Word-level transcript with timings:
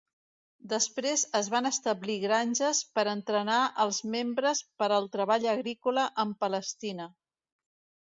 Després 0.69 1.25
es 1.39 1.49
van 1.55 1.69
establir 1.71 2.15
granges 2.23 2.81
per 2.97 3.05
entrenar 3.13 3.59
als 3.87 4.03
membres 4.17 4.65
per 4.83 4.91
al 4.99 5.09
treball 5.19 5.49
agrícola 5.57 6.11
en 6.27 6.37
Palestina. 6.45 7.13